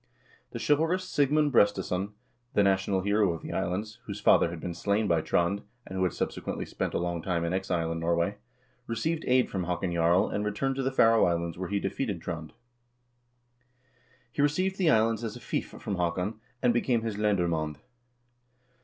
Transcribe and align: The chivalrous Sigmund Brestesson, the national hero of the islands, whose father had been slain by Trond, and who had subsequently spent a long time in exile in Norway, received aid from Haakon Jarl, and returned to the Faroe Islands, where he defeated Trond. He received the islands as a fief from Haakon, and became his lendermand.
The 0.49 0.57
chivalrous 0.57 1.03
Sigmund 1.07 1.51
Brestesson, 1.53 2.13
the 2.55 2.63
national 2.63 3.01
hero 3.01 3.33
of 3.33 3.43
the 3.43 3.53
islands, 3.53 3.99
whose 4.05 4.19
father 4.19 4.49
had 4.49 4.59
been 4.59 4.73
slain 4.73 5.07
by 5.07 5.21
Trond, 5.21 5.61
and 5.85 5.95
who 5.95 6.03
had 6.03 6.11
subsequently 6.13 6.65
spent 6.65 6.95
a 6.95 6.99
long 6.99 7.21
time 7.21 7.45
in 7.45 7.53
exile 7.53 7.91
in 7.91 7.99
Norway, 7.99 8.37
received 8.87 9.23
aid 9.27 9.47
from 9.47 9.65
Haakon 9.65 9.93
Jarl, 9.93 10.27
and 10.27 10.43
returned 10.43 10.75
to 10.77 10.81
the 10.81 10.91
Faroe 10.91 11.25
Islands, 11.27 11.55
where 11.55 11.69
he 11.69 11.79
defeated 11.79 12.19
Trond. 12.19 12.53
He 14.31 14.41
received 14.41 14.79
the 14.79 14.89
islands 14.89 15.23
as 15.23 15.35
a 15.35 15.39
fief 15.39 15.67
from 15.69 15.97
Haakon, 15.97 16.39
and 16.63 16.73
became 16.73 17.03
his 17.03 17.17
lendermand. 17.17 17.77